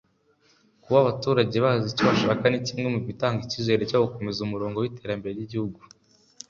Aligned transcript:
Kuba 0.83 0.97
abaturage 1.03 1.55
bazi 1.65 1.85
icyo 1.91 2.03
bashaka 2.09 2.43
ni 2.47 2.59
kimwe 2.65 2.87
mu 2.93 2.99
bitanga 3.07 3.39
icyizere 3.43 3.81
cyo 3.89 3.99
gukomeza 4.03 4.39
umurongo 4.47 4.77
w’iterambere 4.79 5.31
ry’igihugu 5.37 5.79